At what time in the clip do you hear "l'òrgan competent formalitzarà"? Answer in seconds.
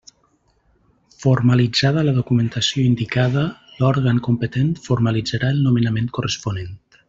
3.83-5.55